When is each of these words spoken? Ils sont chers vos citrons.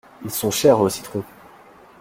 Ils 0.25 0.31
sont 0.31 0.49
chers 0.49 0.77
vos 0.77 0.89
citrons. 0.89 1.23